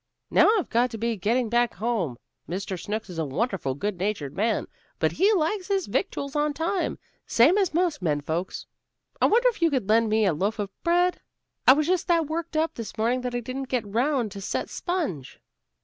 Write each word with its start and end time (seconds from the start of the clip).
"Now, 0.31 0.49
I've 0.57 0.71
got 0.71 0.89
to 0.89 0.97
be 0.97 1.15
getting 1.15 1.47
back 1.47 1.75
home. 1.75 2.17
Mr. 2.49 2.83
Snooks 2.83 3.07
is 3.07 3.19
a 3.19 3.23
wonderful 3.25 3.75
good 3.75 3.99
natured 3.99 4.35
man, 4.35 4.65
but 4.97 5.11
he 5.11 5.31
likes 5.33 5.67
his 5.67 5.85
victuals 5.85 6.35
on 6.35 6.55
time, 6.55 6.97
same 7.27 7.55
as 7.55 7.71
most 7.71 8.01
men 8.01 8.19
folks. 8.19 8.65
I 9.21 9.27
wonder 9.27 9.47
if 9.49 9.61
you 9.61 9.69
could 9.69 9.87
lend 9.87 10.09
me 10.09 10.25
a 10.25 10.33
loaf 10.33 10.57
of 10.57 10.71
bread? 10.81 11.21
I 11.67 11.73
was 11.73 11.85
just 11.85 12.07
that 12.07 12.25
worked 12.25 12.57
up 12.57 12.73
this 12.73 12.97
morning 12.97 13.21
that 13.21 13.35
I 13.35 13.41
didn't 13.41 13.69
get 13.69 13.85
'round 13.85 14.31
to 14.31 14.41
set 14.41 14.71
sponge." 14.71 15.39